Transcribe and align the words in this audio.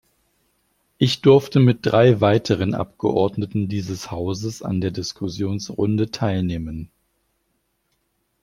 Ich 0.97 1.21
durfte 1.21 1.59
mit 1.59 1.85
drei 1.85 2.21
weiteren 2.21 2.73
Abgeordneten 2.73 3.67
dieses 3.69 4.09
Hauses 4.09 4.63
an 4.63 4.81
der 4.81 4.89
Diskussionsrunde 4.89 6.09
teilnehmen. 6.09 6.89